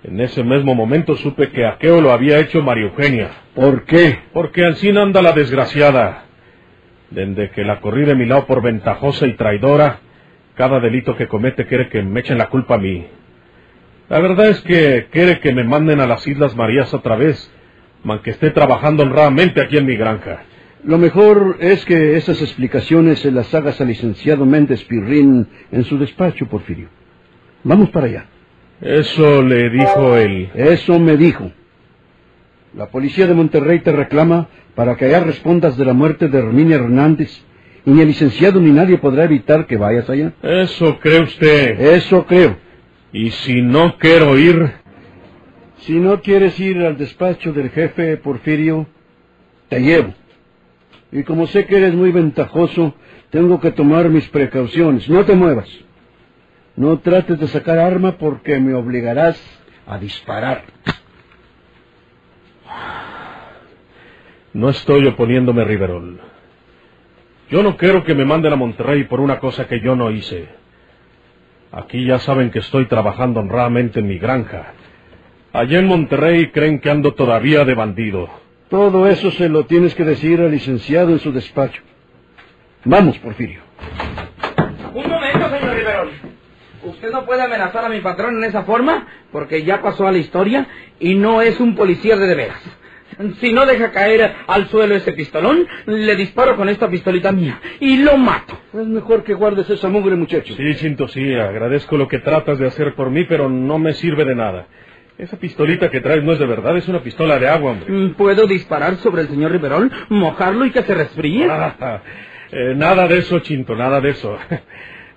En 0.04 0.20
ese 0.20 0.44
mismo 0.44 0.74
momento 0.74 1.16
supe 1.16 1.48
que 1.48 1.64
aquello 1.64 2.02
lo 2.02 2.12
había 2.12 2.38
hecho 2.38 2.60
María 2.60 2.84
Eugenia. 2.84 3.30
¿Por 3.54 3.84
qué? 3.84 4.18
Porque 4.34 4.66
así 4.66 4.90
anda 4.90 5.22
la 5.22 5.32
desgraciada. 5.32 6.24
Desde 7.10 7.50
que 7.52 7.64
la 7.64 7.80
corrí 7.80 8.04
de 8.04 8.14
mi 8.14 8.26
lado 8.26 8.46
por 8.46 8.62
ventajosa 8.62 9.26
y 9.26 9.32
traidora, 9.32 10.00
cada 10.56 10.78
delito 10.78 11.16
que 11.16 11.26
comete 11.26 11.66
quiere 11.66 11.88
que 11.88 12.02
me 12.02 12.20
echen 12.20 12.36
la 12.36 12.50
culpa 12.50 12.74
a 12.74 12.78
mí. 12.78 13.06
La 14.10 14.20
verdad 14.20 14.48
es 14.48 14.60
que 14.60 15.06
quiere 15.10 15.40
que 15.40 15.54
me 15.54 15.64
manden 15.64 16.00
a 16.00 16.06
las 16.06 16.26
Islas 16.26 16.54
Marías 16.54 16.92
otra 16.92 17.16
vez, 17.16 17.50
aunque 18.04 18.32
esté 18.32 18.50
trabajando 18.50 19.04
honradamente 19.04 19.62
aquí 19.62 19.78
en 19.78 19.86
mi 19.86 19.96
granja. 19.96 20.42
Lo 20.84 20.98
mejor 20.98 21.56
es 21.60 21.82
que 21.86 22.16
esas 22.16 22.42
explicaciones 22.42 23.20
se 23.20 23.30
las 23.30 23.54
hagas 23.54 23.80
al 23.80 23.88
licenciado 23.88 24.44
Méndez 24.44 24.84
Pirrín 24.84 25.48
en 25.72 25.84
su 25.84 25.96
despacho, 25.96 26.46
Porfirio. 26.46 26.88
Vamos 27.62 27.88
para 27.88 28.06
allá. 28.06 28.26
Eso 28.80 29.42
le 29.42 29.70
dijo 29.70 30.16
él. 30.16 30.50
Eso 30.54 30.98
me 30.98 31.16
dijo. 31.16 31.50
La 32.76 32.86
policía 32.86 33.26
de 33.26 33.34
Monterrey 33.34 33.80
te 33.80 33.92
reclama 33.92 34.48
para 34.74 34.96
que 34.96 35.04
allá 35.06 35.20
respondas 35.20 35.76
de 35.76 35.84
la 35.84 35.92
muerte 35.92 36.28
de 36.28 36.38
Herminia 36.38 36.76
Hernández 36.76 37.30
y 37.86 37.90
ni 37.90 38.00
el 38.00 38.08
licenciado 38.08 38.60
ni 38.60 38.72
nadie 38.72 38.98
podrá 38.98 39.24
evitar 39.24 39.66
que 39.66 39.76
vayas 39.76 40.08
allá. 40.10 40.32
Eso 40.42 40.98
cree 40.98 41.20
usted. 41.22 41.80
Eso 41.80 42.26
creo. 42.26 42.56
Y 43.12 43.30
si 43.30 43.62
no 43.62 43.96
quiero 43.98 44.36
ir, 44.38 44.72
Si 45.78 45.92
no 45.92 46.22
quieres 46.22 46.58
ir 46.60 46.78
al 46.78 46.96
despacho 46.96 47.52
del 47.52 47.68
jefe 47.68 48.16
Porfirio, 48.16 48.86
te 49.68 49.80
llevo. 49.80 50.14
Y 51.12 51.22
como 51.24 51.46
sé 51.46 51.66
que 51.66 51.76
eres 51.76 51.94
muy 51.94 52.10
ventajoso, 52.10 52.94
tengo 53.28 53.60
que 53.60 53.70
tomar 53.70 54.08
mis 54.08 54.26
precauciones. 54.28 55.08
No 55.10 55.26
te 55.26 55.34
muevas. 55.34 55.68
No 56.76 56.98
trates 56.98 57.38
de 57.38 57.46
sacar 57.48 57.78
arma 57.78 58.18
porque 58.18 58.58
me 58.58 58.74
obligarás 58.74 59.40
a 59.86 59.98
disparar. 59.98 60.64
no 64.52 64.68
estoy 64.70 65.06
oponiéndome, 65.06 65.64
Riverol. 65.64 66.20
Yo 67.50 67.62
no 67.62 67.76
quiero 67.76 68.04
que 68.04 68.14
me 68.14 68.24
manden 68.24 68.52
a 68.52 68.56
Monterrey 68.56 69.04
por 69.04 69.20
una 69.20 69.38
cosa 69.38 69.66
que 69.66 69.80
yo 69.80 69.94
no 69.94 70.10
hice. 70.10 70.48
Aquí 71.70 72.04
ya 72.06 72.18
saben 72.18 72.50
que 72.50 72.60
estoy 72.60 72.86
trabajando 72.86 73.40
honradamente 73.40 74.00
en 74.00 74.06
mi 74.06 74.18
granja. 74.18 74.72
Allá 75.52 75.78
en 75.78 75.86
Monterrey 75.86 76.50
creen 76.50 76.80
que 76.80 76.90
ando 76.90 77.14
todavía 77.14 77.64
de 77.64 77.74
bandido. 77.74 78.28
Todo 78.68 79.06
eso 79.08 79.30
se 79.32 79.48
lo 79.48 79.66
tienes 79.66 79.94
que 79.94 80.04
decir 80.04 80.40
al 80.40 80.50
licenciado 80.50 81.10
en 81.10 81.18
su 81.18 81.32
despacho. 81.32 81.82
Vamos, 82.84 83.18
Porfirio. 83.18 83.60
Un 84.94 85.08
momento, 85.08 85.50
señor 85.50 85.76
Riverol. 85.76 86.10
Usted 86.84 87.10
no 87.10 87.24
puede 87.24 87.42
amenazar 87.42 87.84
a 87.84 87.88
mi 87.88 88.00
patrón 88.00 88.36
en 88.38 88.44
esa 88.44 88.62
forma 88.64 89.06
porque 89.32 89.62
ya 89.62 89.80
pasó 89.80 90.06
a 90.06 90.12
la 90.12 90.18
historia 90.18 90.66
y 91.00 91.14
no 91.14 91.42
es 91.42 91.60
un 91.60 91.74
policía 91.74 92.16
de 92.16 92.26
de 92.26 92.34
veras. 92.34 92.62
Si 93.40 93.52
no 93.52 93.64
deja 93.64 93.92
caer 93.92 94.34
al 94.46 94.68
suelo 94.68 94.94
ese 94.96 95.12
pistolón, 95.12 95.66
le 95.86 96.16
disparo 96.16 96.56
con 96.56 96.68
esta 96.68 96.88
pistolita 96.88 97.30
mía 97.30 97.60
y 97.78 97.98
lo 97.98 98.16
mato. 98.16 98.58
Es 98.72 98.86
mejor 98.86 99.22
que 99.22 99.34
guardes 99.34 99.70
esa 99.70 99.88
mugre, 99.88 100.16
muchacho. 100.16 100.54
Sí, 100.54 100.74
Chinto, 100.74 101.06
sí, 101.06 101.34
agradezco 101.34 101.96
lo 101.96 102.08
que 102.08 102.18
tratas 102.18 102.58
de 102.58 102.66
hacer 102.66 102.94
por 102.94 103.10
mí, 103.10 103.24
pero 103.24 103.48
no 103.48 103.78
me 103.78 103.92
sirve 103.94 104.24
de 104.24 104.34
nada. 104.34 104.66
Esa 105.16 105.36
pistolita 105.36 105.90
que 105.90 106.00
traes 106.00 106.24
no 106.24 106.32
es 106.32 106.40
de 106.40 106.46
verdad, 106.46 106.76
es 106.76 106.88
una 106.88 107.00
pistola 107.00 107.38
de 107.38 107.46
agua, 107.46 107.72
hombre. 107.72 107.92
Mm, 107.92 108.14
¿Puedo 108.14 108.48
disparar 108.48 108.96
sobre 108.96 109.22
el 109.22 109.28
señor 109.28 109.52
Riverol, 109.52 109.92
mojarlo 110.08 110.64
y 110.66 110.72
que 110.72 110.82
se 110.82 110.92
resfríe? 110.92 111.46
Ah, 111.48 112.00
eh, 112.50 112.74
nada 112.74 113.06
de 113.06 113.18
eso, 113.18 113.38
Chinto, 113.38 113.76
nada 113.76 114.00
de 114.00 114.10
eso. 114.10 114.36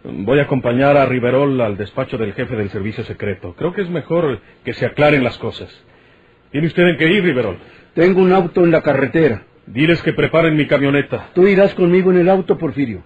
Voy 0.09 0.39
a 0.39 0.43
acompañar 0.43 0.95
a 0.95 1.05
Riverol 1.05 1.59
al 1.59 1.75
despacho 1.75 2.17
del 2.17 2.33
jefe 2.33 2.55
del 2.55 2.69
servicio 2.69 3.03
secreto. 3.03 3.53
Creo 3.57 3.73
que 3.73 3.81
es 3.81 3.89
mejor 3.89 4.39
que 4.63 4.73
se 4.73 4.85
aclaren 4.85 5.21
las 5.21 5.37
cosas. 5.37 5.69
¿Tiene 6.51 6.67
usted 6.67 6.83
en 6.83 6.97
qué 6.97 7.07
ir, 7.11 7.23
Riverol? 7.23 7.57
Tengo 7.93 8.21
un 8.21 8.31
auto 8.31 8.63
en 8.63 8.71
la 8.71 8.81
carretera. 8.81 9.43
Diles 9.65 10.01
que 10.01 10.13
preparen 10.13 10.55
mi 10.55 10.65
camioneta. 10.65 11.29
Tú 11.33 11.45
irás 11.45 11.73
conmigo 11.73 12.11
en 12.11 12.19
el 12.19 12.29
auto, 12.29 12.57
Porfirio. 12.57 13.03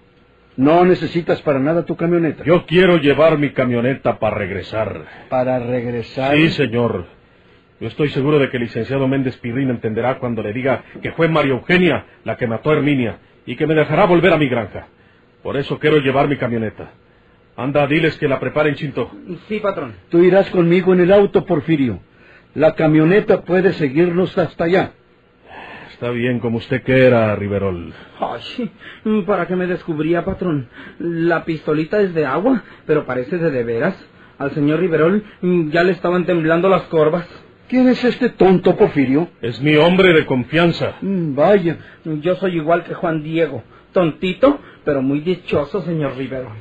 No 0.56 0.84
necesitas 0.84 1.42
para 1.42 1.58
nada 1.58 1.84
tu 1.84 1.96
camioneta. 1.96 2.44
Yo 2.44 2.66
quiero 2.66 2.98
llevar 2.98 3.36
mi 3.36 3.50
camioneta 3.50 4.20
para 4.20 4.36
regresar. 4.36 5.04
Para 5.28 5.58
regresar. 5.58 6.36
Sí, 6.36 6.50
señor. 6.50 7.06
Yo 7.80 7.88
estoy 7.88 8.10
seguro 8.10 8.38
de 8.38 8.48
que 8.48 8.58
el 8.58 8.64
licenciado 8.64 9.08
Méndez 9.08 9.36
Pirrín 9.38 9.70
entenderá 9.70 10.18
cuando 10.18 10.40
le 10.40 10.52
diga 10.52 10.84
que 11.02 11.10
fue 11.12 11.26
María 11.26 11.52
Eugenia 11.52 12.04
la 12.22 12.36
que 12.36 12.46
mató 12.46 12.70
a 12.70 12.74
Herminia 12.74 13.16
y 13.44 13.56
que 13.56 13.66
me 13.66 13.74
dejará 13.74 14.04
volver 14.04 14.32
a 14.32 14.36
mi 14.36 14.46
granja. 14.46 14.86
Por 15.42 15.56
eso 15.56 15.78
quiero 15.78 15.98
llevar 15.98 16.28
mi 16.28 16.36
camioneta. 16.36 16.92
Anda, 17.56 17.86
diles 17.86 18.16
que 18.16 18.28
la 18.28 18.40
preparen, 18.40 18.74
Chinto. 18.74 19.10
Sí, 19.48 19.60
patrón. 19.60 19.94
Tú 20.08 20.22
irás 20.22 20.48
conmigo 20.50 20.94
en 20.94 21.00
el 21.00 21.12
auto, 21.12 21.44
Porfirio. 21.44 22.00
La 22.54 22.74
camioneta 22.74 23.42
puede 23.42 23.72
seguirnos 23.72 24.36
hasta 24.38 24.64
allá. 24.64 24.92
Está 25.92 26.10
bien 26.10 26.40
como 26.40 26.58
usted 26.58 26.82
quiera, 26.82 27.34
Riverol. 27.36 27.92
Ay, 28.18 28.70
¿para 29.26 29.46
qué 29.46 29.54
me 29.54 29.66
descubría, 29.66 30.24
patrón? 30.24 30.68
La 30.98 31.44
pistolita 31.44 32.00
es 32.00 32.14
de 32.14 32.26
agua, 32.26 32.62
pero 32.86 33.04
parece 33.06 33.38
de 33.38 33.50
de 33.50 33.64
veras. 33.64 33.94
Al 34.38 34.52
señor 34.52 34.80
Riverol 34.80 35.22
ya 35.70 35.84
le 35.84 35.92
estaban 35.92 36.24
temblando 36.24 36.68
las 36.68 36.82
corvas. 36.84 37.28
¿Quién 37.68 37.88
es 37.88 38.04
este 38.04 38.30
tonto, 38.30 38.76
Porfirio? 38.76 39.28
Es 39.40 39.60
mi 39.62 39.76
hombre 39.76 40.12
de 40.12 40.26
confianza. 40.26 40.96
Mm, 41.00 41.34
vaya. 41.34 41.76
Yo 42.04 42.34
soy 42.36 42.56
igual 42.56 42.84
que 42.84 42.94
Juan 42.94 43.22
Diego. 43.22 43.62
Tontito, 43.92 44.58
pero 44.84 45.02
muy 45.02 45.20
dichoso, 45.20 45.82
señor 45.82 46.16
Riverol. 46.16 46.52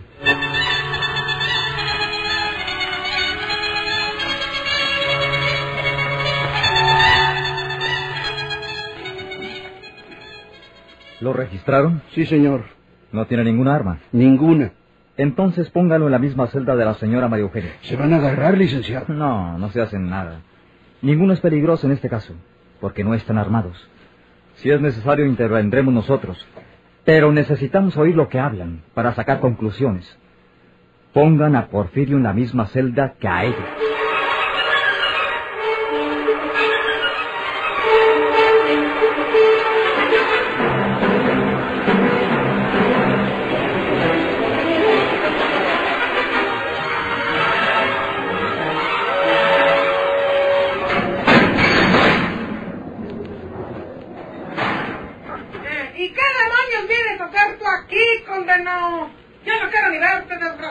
¿Lo 11.20 11.34
registraron? 11.34 12.02
Sí, 12.14 12.26
señor. 12.26 12.64
No 13.12 13.28
tiene 13.28 13.44
ninguna 13.44 13.76
arma. 13.76 14.00
Ninguna. 14.12 14.72
Entonces 15.18 15.70
póngalo 15.70 16.06
en 16.06 16.12
la 16.14 16.20
misma 16.20 16.48
celda 16.48 16.76
de 16.76 16.86
la 16.86 16.96
señora 16.96 17.28
María 17.28 17.44
Eugenia. 17.44 17.74
¿Se 17.82 17.96
van 17.96 18.14
a 18.14 18.18
agarrar, 18.18 18.58
licenciado? 18.58 19.14
No, 19.14 19.58
no 19.58 19.70
se 19.70 19.82
hacen 19.82 20.10
nada. 20.10 20.42
Ninguno 21.02 21.34
es 21.34 21.40
peligroso 21.40 21.86
en 21.86 21.94
este 21.94 22.10
caso, 22.10 22.34
porque 22.80 23.04
no 23.04 23.14
están 23.14 23.38
armados. 23.38 23.88
Si 24.56 24.70
es 24.72 24.82
necesario, 24.82 25.26
intervendremos 25.26 25.94
nosotros. 25.94 26.46
Pero 27.04 27.32
necesitamos 27.32 27.98
oír 27.98 28.16
lo 28.16 28.30
que 28.30 28.40
hablan 28.40 28.82
para 28.94 29.14
sacar 29.14 29.40
conclusiones. 29.40 30.18
Pongan 31.14 31.56
a 31.56 31.68
Porfirio 31.68 32.18
en 32.18 32.24
la 32.24 32.34
misma 32.34 32.68
celda 32.68 33.16
que 33.20 33.28
a 33.28 33.44
ella. 33.44 33.81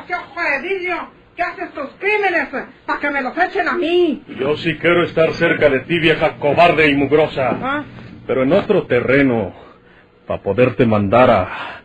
Verte, 0.09 0.15
desgraciado 0.15 0.23
jueguillo. 0.35 1.21
¿Qué 1.37 1.43
haces 1.43 1.73
tus 1.73 1.89
crímenes? 1.99 2.49
Para 2.87 3.01
que 3.01 3.11
me 3.11 3.23
los 3.23 3.37
echen 3.39 3.69
a 3.69 3.73
mí. 3.73 4.23
Yo 4.39 4.57
sí 4.57 4.77
quiero 4.79 5.05
estar 5.05 5.33
cerca 5.33 5.71
de 5.71 5.81
ti, 5.81 5.99
vieja 5.99 6.37
cobarde 6.37 6.89
y 6.89 6.95
mugrosa. 6.95 7.57
¿Ah? 7.63 7.85
Pero 8.27 8.43
en 8.43 8.53
otro 8.53 8.87
terreno, 8.87 9.55
para 10.27 10.43
poderte 10.43 10.85
mandar 10.87 11.31
a... 11.31 11.83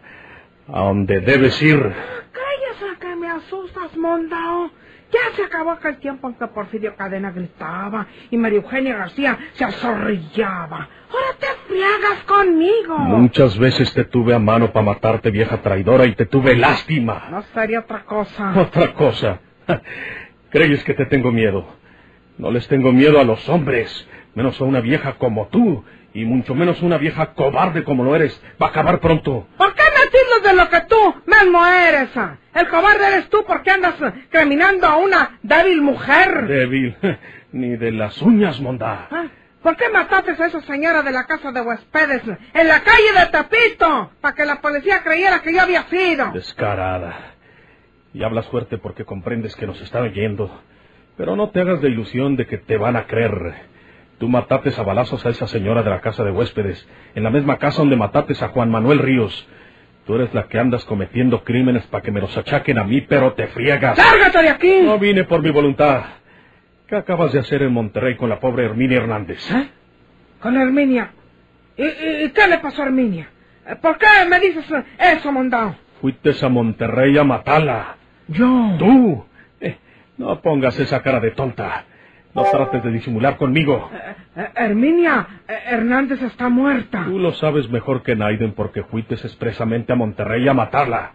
a 0.68 0.80
donde 0.80 1.22
debes 1.22 1.62
ir. 1.62 1.80
Cállese 1.80 3.00
que 3.00 3.16
me 3.16 3.30
asustas, 3.30 3.96
mondao. 3.96 4.72
Ya 5.16 5.36
se 5.36 5.44
acabó 5.44 5.72
aquel 5.72 5.98
tiempo 5.98 6.28
en 6.28 6.36
que 6.36 6.46
Porfirio 6.48 6.94
Cadena 6.98 7.32
gritaba 7.32 8.06
y 8.30 8.38
María 8.38 8.60
Eugenia 8.60 8.98
García 8.98 9.38
se 9.54 9.64
azorrillaba. 9.64 10.90
Ahora 11.10 11.38
te 11.40 11.48
friegas 11.68 12.24
conmigo. 12.26 12.98
Muchas 12.98 13.58
veces 13.58 13.94
te 13.94 14.04
tuve 14.04 14.34
a 14.34 14.40
mano 14.40 14.74
para 14.74 14.88
matarte, 14.88 15.32
vieja 15.32 15.62
traidora, 15.62 16.06
y 16.06 16.16
te 16.16 16.26
tuve 16.26 16.58
lástima. 16.58 17.28
No 17.32 17.42
sería 17.54 17.80
otra 17.80 18.04
cosa. 18.04 18.54
Otra 18.60 18.94
cosa. 18.94 19.40
¿Crees 20.50 20.84
que 20.84 20.94
te 20.94 21.06
tengo 21.06 21.32
miedo? 21.32 21.66
No 22.38 22.52
les 22.52 22.68
tengo 22.68 22.92
miedo 22.92 23.18
a 23.18 23.24
los 23.24 23.48
hombres, 23.48 24.08
menos 24.34 24.60
a 24.60 24.66
una 24.66 24.82
vieja 24.82 25.14
como 25.14 25.48
tú, 25.48 25.86
y 26.14 26.26
mucho 26.26 26.56
menos 26.56 26.82
a 26.82 26.86
una 26.86 26.98
vieja 26.98 27.34
cobarde 27.34 27.86
como 27.86 28.04
lo 28.04 28.16
eres. 28.16 28.42
Va 28.62 28.68
a 28.68 28.70
acabar 28.72 29.00
pronto. 29.00 29.48
¿Por 29.58 29.74
qué 29.75 29.75
me 29.75 29.75
tildas 30.08 30.44
de 30.44 30.54
lo 30.56 30.70
que 30.70 30.82
tú 30.82 31.16
mismo 31.26 31.66
eres? 31.66 32.10
ah? 32.16 32.38
El 32.54 32.68
cobarde 32.70 33.08
eres 33.08 33.30
tú 33.30 33.44
porque 33.46 33.72
andas 33.72 33.96
criminando 34.30 34.88
a 34.88 34.98
una 34.98 35.40
débil 35.44 35.82
mujer. 35.82 36.48
Débil. 36.48 36.96
Ni 37.52 37.78
de 37.78 37.92
las 37.92 38.22
uñas, 38.22 38.60
mondá. 38.60 39.08
¿Ah? 39.12 39.26
¿Por 39.66 39.76
qué 39.78 39.90
mataste 39.90 40.32
a 40.32 40.46
esa 40.46 40.62
señora 40.62 41.02
de 41.02 41.12
la 41.12 41.26
casa 41.26 41.52
de 41.52 41.60
huéspedes 41.60 42.22
en 42.54 42.68
la 42.68 42.82
calle 42.84 43.14
de 43.18 43.26
Tepito? 43.32 44.12
Para 44.22 44.36
que 44.36 44.46
la 44.46 44.62
policía 44.62 45.02
creyera 45.04 45.42
que 45.42 45.52
yo 45.54 45.62
había 45.62 45.84
sido. 45.90 46.32
Descarada. 46.34 47.34
Y 48.14 48.24
hablas 48.24 48.46
fuerte 48.50 48.78
porque 48.78 49.06
comprendes 49.06 49.56
que 49.56 49.66
nos 49.66 49.82
están 49.82 50.04
oyendo. 50.04 50.62
Pero 51.18 51.36
no 51.36 51.50
te 51.50 51.62
hagas 51.62 51.82
de 51.82 51.90
ilusión 51.90 52.36
de 52.36 52.46
que 52.46 52.60
te 52.60 52.78
van 52.78 52.96
a 52.96 53.08
creer. 53.08 53.56
Tú 54.20 54.30
mataste 54.30 54.72
a 54.78 54.84
balazos 54.84 55.26
a 55.26 55.30
esa 55.30 55.48
señora 55.48 55.82
de 55.82 55.90
la 55.90 56.00
casa 56.00 56.24
de 56.24 56.32
huéspedes, 56.32 56.88
en 57.16 57.24
la 57.24 57.32
misma 57.32 57.58
casa 57.58 57.80
donde 57.80 57.96
mataste 57.96 58.34
a 58.46 58.50
Juan 58.50 58.70
Manuel 58.70 59.00
Ríos. 59.00 59.48
Tú 60.06 60.16
eres 60.16 60.34
la 60.36 60.48
que 60.48 60.60
andas 60.60 60.86
cometiendo 60.86 61.44
crímenes 61.44 61.86
para 61.88 62.04
que 62.04 62.12
me 62.12 62.22
los 62.22 62.38
achaquen 62.38 62.78
a 62.78 62.84
mí, 62.84 63.02
pero 63.02 63.34
te 63.34 63.48
friegas. 63.48 63.98
¡Lárgate 63.98 64.44
de 64.44 64.50
aquí! 64.50 64.82
No 64.84 65.00
vine 65.00 65.24
por 65.24 65.42
mi 65.42 65.50
voluntad. 65.50 66.04
¿Qué 66.88 66.96
acabas 66.96 67.34
de 67.34 67.40
hacer 67.40 67.64
en 67.64 67.74
Monterrey 67.74 68.16
con 68.16 68.30
la 68.30 68.40
pobre 68.40 68.66
Herminia 68.66 68.98
Hernández? 68.98 69.40
¿Eh? 69.52 69.70
Con 70.40 70.56
Herminia. 70.56 71.12
¿Y, 71.76 72.30
qué 72.30 72.48
le 72.48 72.60
pasó 72.60 72.84
a 72.84 72.86
Herminia? 72.86 73.30
¿Por 73.82 73.98
qué 73.98 74.06
me 74.30 74.40
dices 74.40 74.66
eso, 75.00 75.32
mondao? 75.32 75.76
Fuiste 76.00 76.32
a 76.40 76.50
Monterrey 76.50 77.18
a 77.18 77.24
matarla. 77.24 77.96
Yo. 78.28 78.76
¿Tú? 78.78 79.26
Eh, 79.60 79.78
no 80.18 80.40
pongas 80.40 80.80
esa 80.80 81.02
cara 81.02 81.20
de 81.20 81.32
tonta. 81.32 81.86
No 82.36 82.44
trates 82.44 82.84
de 82.84 82.92
disimular 82.92 83.38
conmigo. 83.38 83.90
Herminia 84.56 85.42
Hernández 85.48 86.22
está 86.22 86.50
muerta. 86.50 87.06
Tú 87.06 87.18
lo 87.18 87.34
sabes 87.34 87.70
mejor 87.70 88.04
que 88.04 88.16
Naiden 88.16 88.52
porque 88.52 88.84
fuiste 88.84 89.16
expresamente 89.16 89.94
a 89.94 89.96
Monterrey 89.96 90.46
a 90.48 90.54
matarla. 90.54 91.14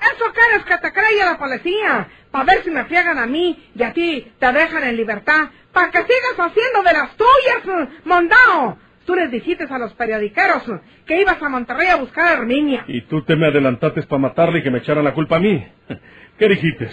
¿Eso 0.00 0.24
quieres 0.32 0.64
que 0.64 0.78
te 0.78 0.92
creya 0.92 1.32
la 1.32 1.38
policía? 1.38 2.08
Para 2.30 2.44
ver 2.44 2.64
si 2.64 2.70
me 2.70 2.84
friegan 2.86 3.18
a 3.18 3.26
mí 3.26 3.70
y 3.74 3.82
a 3.82 3.92
ti 3.92 4.26
te 4.38 4.52
dejan 4.52 4.82
en 4.84 4.96
libertad. 4.96 5.50
Para 5.72 5.90
que 5.90 5.98
sigas 5.98 6.38
haciendo 6.38 6.82
de 6.82 6.92
las 6.92 7.16
tuyas, 7.16 7.88
mondao. 8.04 8.78
Tú 9.04 9.14
les 9.14 9.30
dijiste 9.30 9.66
a 9.68 9.78
los 9.78 9.92
periodiqueros 9.94 10.62
que 11.06 11.20
ibas 11.20 11.42
a 11.42 11.48
Monterrey 11.48 11.88
a 11.88 11.96
buscar 11.96 12.28
a 12.28 12.32
Herminia. 12.32 12.84
Y 12.88 13.02
tú 13.02 13.22
te 13.22 13.36
me 13.36 13.48
adelantaste 13.48 14.02
para 14.04 14.20
matarla 14.22 14.58
y 14.58 14.62
que 14.62 14.70
me 14.70 14.78
echaran 14.78 15.04
la 15.04 15.12
culpa 15.12 15.36
a 15.36 15.40
mí. 15.40 15.66
¿Qué 16.38 16.48
dijiste? 16.48 16.88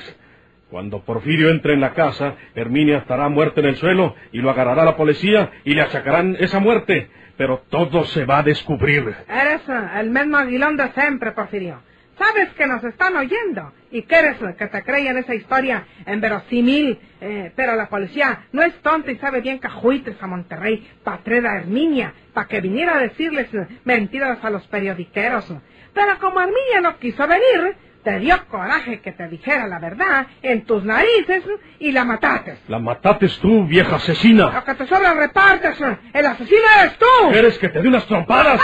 Cuando 0.69 1.03
Porfirio 1.03 1.49
entre 1.49 1.73
en 1.73 1.81
la 1.81 1.93
casa, 1.93 2.35
Herminia 2.53 2.99
estará 2.99 3.27
muerta 3.27 3.59
en 3.59 3.67
el 3.67 3.75
suelo 3.77 4.15
y 4.31 4.37
lo 4.37 4.51
agarrará 4.51 4.85
la 4.85 4.95
policía 4.95 5.51
y 5.63 5.73
le 5.73 5.81
achacarán 5.81 6.37
esa 6.39 6.59
muerte. 6.59 7.09
Pero 7.37 7.63
todo 7.69 8.03
se 8.05 8.25
va 8.25 8.39
a 8.39 8.43
descubrir. 8.43 9.15
Eres 9.27 9.61
eh, 9.67 9.99
el 9.99 10.11
mismo 10.11 10.37
aguilón 10.37 10.77
de 10.77 10.89
siempre, 10.89 11.31
Porfirio. 11.31 11.81
Sabes 12.19 12.49
que 12.49 12.67
nos 12.67 12.83
están 12.83 13.15
oyendo 13.15 13.71
y 13.91 14.03
quieres 14.03 14.35
eh, 14.41 14.55
que 14.57 14.67
te 14.67 14.83
crean 14.83 15.17
esa 15.17 15.33
historia 15.33 15.85
en 16.05 16.19
verosímil, 16.19 16.99
eh, 17.21 17.51
pero 17.55 17.75
la 17.75 17.87
policía 17.87 18.45
no 18.51 18.61
es 18.61 18.75
tonta 18.81 19.09
y 19.09 19.17
sabe 19.17 19.39
bien 19.39 19.59
que 19.59 19.69
juites 19.69 20.21
a 20.21 20.27
Monterrey 20.27 20.85
para 21.03 21.17
a 21.17 21.57
Herminia, 21.57 22.13
para 22.33 22.47
que 22.47 22.59
viniera 22.59 22.97
a 22.97 22.99
decirles 22.99 23.47
mentiras 23.85 24.43
a 24.43 24.49
los 24.49 24.67
periodiqueros. 24.67 25.51
Pero 25.93 26.19
como 26.19 26.41
Herminia 26.41 26.81
no 26.83 26.99
quiso 26.99 27.25
venir, 27.25 27.75
te 28.03 28.19
dio 28.19 28.35
coraje 28.47 29.01
que 29.01 29.11
te 29.11 29.27
dijera 29.27 29.67
la 29.67 29.79
verdad 29.79 30.27
en 30.41 30.65
tus 30.65 30.83
narices 30.83 31.43
y 31.79 31.91
la 31.91 32.05
mataste. 32.05 32.59
La 32.67 32.79
mataste 32.79 33.27
tú, 33.41 33.65
vieja 33.65 33.97
asesina. 33.97 34.51
Lo 34.53 34.63
que 34.63 34.75
te 34.75 34.87
sobra 34.87 35.13
repartes, 35.13 35.77
el 36.13 36.25
asesino 36.25 36.61
eres 36.79 36.97
tú. 36.97 37.31
¿Quieres 37.31 37.57
que 37.57 37.69
te 37.69 37.81
dé 37.81 37.87
unas 37.87 38.05
trompadas? 38.05 38.61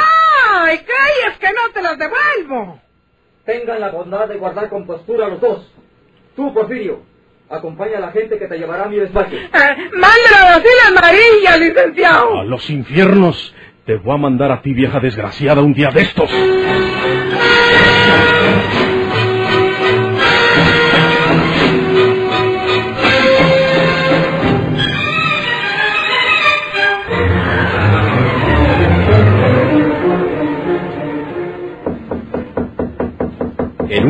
¡Ay! 0.54 0.80
¿Crees 0.80 1.38
que 1.40 1.48
no 1.48 1.74
te 1.74 1.82
las 1.82 1.98
devuelvo? 1.98 2.80
Tengan 3.46 3.80
la 3.80 3.90
bondad 3.90 4.28
de 4.28 4.38
guardar 4.38 4.70
compostura 4.70 5.28
los 5.28 5.40
dos. 5.42 5.72
Tú, 6.36 6.54
Porfirio, 6.54 7.04
acompaña 7.50 7.98
a 7.98 8.02
la 8.02 8.12
gente 8.12 8.40
que 8.40 8.48
te 8.48 8.58
llevará 8.58 8.86
a 8.86 8.88
mi 8.88 8.98
despacho. 8.98 9.36
Eh, 9.36 9.50
¡Mándalo 9.94 10.38
a 10.38 10.60
la 10.60 11.00
amarilla, 11.00 11.58
licenciado! 11.58 12.40
A 12.40 12.44
los 12.44 12.70
infiernos. 12.70 13.54
Te 13.86 13.98
voy 13.98 14.16
a 14.16 14.18
mandar 14.18 14.52
a 14.52 14.62
ti, 14.62 14.74
vieja 14.74 15.00
desgraciada, 15.00 15.62
un 15.62 15.74
día 15.74 15.90
de 15.92 16.02
estos. 16.02 16.32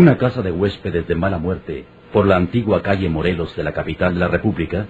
Una 0.05 0.19
casa 0.19 0.43
de 0.43 0.51
huéspedes 0.51 1.07
de 1.07 1.15
mala 1.15 1.39
muerte, 1.39 1.83
por 2.13 2.27
la 2.27 2.35
antigua 2.35 2.83
calle 2.83 3.09
Morelos 3.09 3.55
de 3.55 3.63
la 3.63 3.73
capital 3.73 4.13
de 4.13 4.19
la 4.19 4.27
República, 4.27 4.85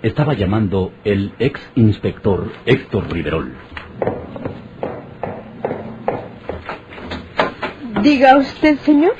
estaba 0.00 0.32
llamando 0.32 0.90
el 1.04 1.34
ex 1.38 1.60
inspector 1.74 2.50
Héctor 2.64 3.12
Riverol. 3.12 3.52
Diga 8.02 8.38
usted, 8.38 8.78
señor. 8.78 9.12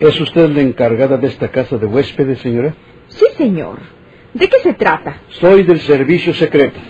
¿Es 0.00 0.20
usted 0.20 0.50
la 0.50 0.62
encargada 0.62 1.16
de 1.16 1.28
esta 1.28 1.46
casa 1.46 1.78
de 1.78 1.86
huéspedes, 1.86 2.40
señora? 2.40 2.74
Sí, 3.06 3.26
señor. 3.36 3.78
¿De 4.34 4.48
qué 4.48 4.58
se 4.64 4.74
trata? 4.74 5.20
Soy 5.28 5.62
del 5.62 5.78
servicio 5.78 6.34
secreto. 6.34 6.80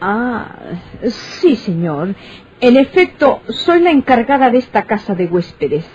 Ah, 0.00 0.56
sí, 1.04 1.54
señor. 1.56 2.14
En 2.62 2.78
efecto, 2.78 3.42
soy 3.50 3.80
la 3.80 3.90
encargada 3.90 4.48
de 4.48 4.56
esta 4.56 4.84
casa 4.84 5.14
de 5.14 5.26
huéspedes. 5.26 5.86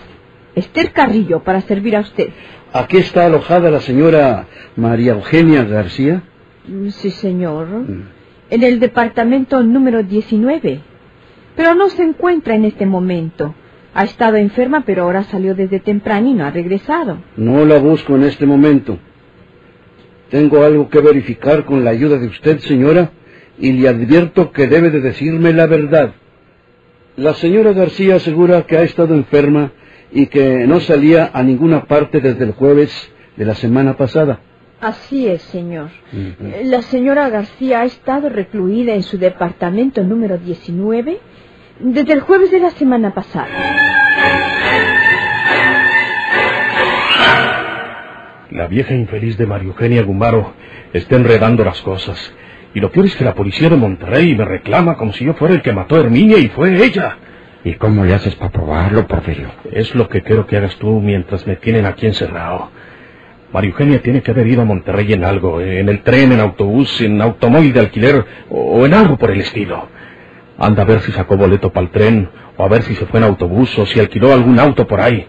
Esther 0.54 0.92
Carrillo, 0.92 1.42
para 1.42 1.60
servir 1.62 1.96
a 1.96 2.00
usted. 2.00 2.28
Aquí 2.72 2.98
está 2.98 3.26
alojada 3.26 3.70
la 3.70 3.80
señora 3.80 4.46
María 4.76 5.12
Eugenia 5.12 5.64
García. 5.64 6.22
Mm, 6.66 6.88
Sí, 6.88 7.10
señor. 7.10 7.68
En 8.50 8.62
el 8.62 8.80
departamento 8.80 9.62
número 9.62 10.02
19. 10.02 10.80
Pero 11.56 11.74
no 11.74 11.88
se 11.88 12.02
encuentra 12.02 12.54
en 12.54 12.64
este 12.64 12.86
momento. 12.86 13.54
Ha 13.94 14.04
estado 14.04 14.36
enferma, 14.36 14.84
pero 14.86 15.02
ahora 15.02 15.22
salió 15.24 15.54
desde 15.54 15.80
temprano 15.80 16.28
y 16.28 16.34
no 16.34 16.44
ha 16.46 16.50
regresado. 16.50 17.18
No 17.36 17.64
la 17.66 17.78
busco 17.78 18.16
en 18.16 18.24
este 18.24 18.46
momento. 18.46 18.98
Tengo 20.30 20.64
algo 20.64 20.88
que 20.88 21.00
verificar 21.00 21.66
con 21.66 21.84
la 21.84 21.90
ayuda 21.90 22.18
de 22.18 22.26
usted, 22.26 22.58
señora, 22.60 23.10
y 23.58 23.72
le 23.72 23.88
advierto 23.88 24.50
que 24.50 24.66
debe 24.66 24.88
de 24.88 25.00
decirme 25.00 25.52
la 25.52 25.66
verdad. 25.66 26.14
La 27.16 27.34
señora 27.34 27.74
García 27.74 28.16
asegura 28.16 28.62
que 28.66 28.78
ha 28.78 28.82
estado 28.82 29.14
enferma 29.14 29.72
y 30.12 30.26
que 30.26 30.66
no 30.66 30.80
salía 30.80 31.30
a 31.32 31.42
ninguna 31.42 31.84
parte 31.84 32.20
desde 32.20 32.44
el 32.44 32.52
jueves 32.52 33.10
de 33.36 33.44
la 33.44 33.54
semana 33.54 33.96
pasada. 33.96 34.40
Así 34.80 35.28
es, 35.28 35.42
señor. 35.42 35.90
La 36.64 36.82
señora 36.82 37.28
García 37.30 37.80
ha 37.80 37.84
estado 37.84 38.28
recluida 38.28 38.94
en 38.94 39.02
su 39.02 39.16
departamento 39.16 40.02
número 40.02 40.38
19 40.38 41.18
desde 41.80 42.12
el 42.12 42.20
jueves 42.20 42.50
de 42.50 42.60
la 42.60 42.70
semana 42.70 43.14
pasada. 43.14 43.48
La 48.50 48.66
vieja 48.66 48.92
infeliz 48.94 49.38
de 49.38 49.46
María 49.46 49.68
Eugenia 49.68 50.02
Gumaro 50.02 50.52
está 50.92 51.16
enredando 51.16 51.64
las 51.64 51.80
cosas. 51.80 52.34
Y 52.74 52.80
lo 52.80 52.90
peor 52.90 53.06
es 53.06 53.16
que 53.16 53.24
la 53.24 53.34
policía 53.34 53.70
de 53.70 53.76
Monterrey 53.76 54.34
me 54.34 54.44
reclama 54.44 54.96
como 54.96 55.12
si 55.12 55.24
yo 55.24 55.34
fuera 55.34 55.54
el 55.54 55.62
que 55.62 55.72
mató 55.72 55.96
a 55.96 56.00
Herminia 56.00 56.38
y 56.38 56.48
fue 56.48 56.84
ella. 56.84 57.16
¿Y 57.64 57.74
cómo 57.74 58.04
le 58.04 58.14
haces 58.14 58.34
para 58.34 58.50
probarlo, 58.50 59.06
Porfirio? 59.06 59.50
Es 59.70 59.94
lo 59.94 60.08
que 60.08 60.22
quiero 60.22 60.46
que 60.46 60.56
hagas 60.56 60.76
tú 60.76 61.00
mientras 61.00 61.46
me 61.46 61.56
tienen 61.56 61.86
aquí 61.86 62.06
encerrado. 62.06 62.70
María 63.52 63.70
Eugenia 63.70 64.02
tiene 64.02 64.22
que 64.22 64.30
haber 64.30 64.46
ido 64.48 64.62
a 64.62 64.64
Monterrey 64.64 65.12
en 65.12 65.24
algo, 65.24 65.60
en 65.60 65.88
el 65.88 66.02
tren, 66.02 66.32
en 66.32 66.40
autobús, 66.40 67.00
en 67.02 67.20
automóvil 67.20 67.72
de 67.72 67.80
alquiler 67.80 68.24
o 68.50 68.84
en 68.86 68.94
algo 68.94 69.16
por 69.16 69.30
el 69.30 69.40
estilo. 69.40 69.88
Anda 70.58 70.82
a 70.82 70.86
ver 70.86 71.00
si 71.00 71.12
sacó 71.12 71.36
boleto 71.36 71.70
para 71.70 71.86
el 71.86 71.92
tren, 71.92 72.30
o 72.56 72.64
a 72.64 72.68
ver 72.68 72.82
si 72.82 72.94
se 72.94 73.06
fue 73.06 73.20
en 73.20 73.24
autobús, 73.24 73.78
o 73.78 73.86
si 73.86 74.00
alquiló 74.00 74.32
algún 74.32 74.58
auto 74.58 74.86
por 74.86 75.00
ahí. 75.00 75.26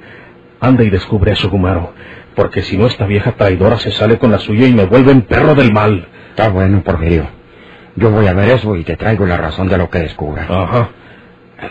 Anda 0.59 0.83
y 0.83 0.89
descubre 0.89 1.33
eso, 1.33 1.49
Gumaro, 1.49 1.93
porque 2.35 2.61
si 2.61 2.77
no 2.77 2.87
esta 2.87 3.05
vieja 3.05 3.33
traidora 3.33 3.77
se 3.77 3.91
sale 3.91 4.17
con 4.17 4.31
la 4.31 4.39
suya 4.39 4.67
y 4.67 4.73
me 4.73 4.85
vuelve 4.85 5.11
un 5.11 5.23
perro 5.23 5.53
del 5.53 5.73
mal. 5.73 6.07
Está 6.29 6.49
bueno, 6.49 6.81
Porfirio. 6.81 7.27
Yo 7.95 8.09
voy 8.09 8.25
a 8.27 8.33
ver 8.33 8.49
eso 8.49 8.75
y 8.75 8.83
te 8.83 8.95
traigo 8.95 9.25
la 9.25 9.37
razón 9.37 9.67
de 9.67 9.77
lo 9.77 9.89
que 9.89 9.99
descubra. 9.99 10.47
Ajá. 10.49 10.89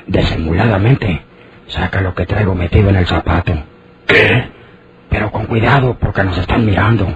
Disimuladamente, 0.07 1.23
saca 1.67 2.01
lo 2.01 2.15
que 2.15 2.27
traigo 2.27 2.55
metido 2.55 2.91
en 2.91 2.97
el 2.97 3.07
zapato. 3.07 3.55
¿Qué? 4.07 4.45
Pero 5.09 5.31
con 5.31 5.47
cuidado, 5.47 5.97
porque 5.99 6.25
nos 6.25 6.39
están 6.39 6.65
mirando. 6.65 7.07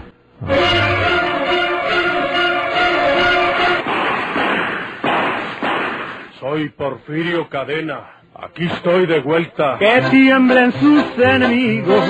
Soy 6.40 6.68
Porfirio 6.70 7.48
Cadena. 7.48 8.12
Aquí 8.38 8.66
estoy 8.66 9.06
de 9.06 9.20
vuelta. 9.20 9.78
Que 9.78 10.02
tiemblen 10.10 10.72
sus 10.72 11.04
enemigos 11.18 12.04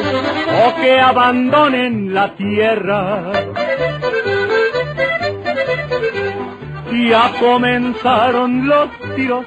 o 0.65 0.77
que 0.81 1.01
abandonen 1.01 2.13
la 2.13 2.35
tierra. 2.35 3.33
Ya 7.09 7.31
comenzaron 7.39 8.67
los 8.67 8.89
tiros, 9.15 9.47